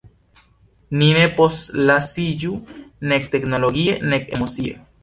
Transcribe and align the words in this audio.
Ni 1.01 1.09
ne 1.17 1.27
postlasiĝu, 1.41 2.57
nek 3.13 3.31
teknologie 3.37 4.01
nek 4.13 4.37
emocie. 4.39 4.79